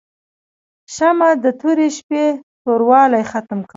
[0.95, 2.23] شمعه د تورې شپې
[2.63, 3.69] توروالی ختم کړ.